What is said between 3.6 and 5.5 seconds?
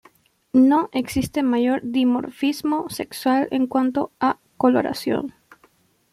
cuanto a coloración.